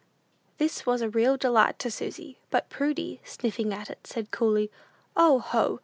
[0.57, 4.71] This was a real delight to Susy: but Prudy, sniffing at it, said, coolly,
[5.15, 5.79] "O, ho!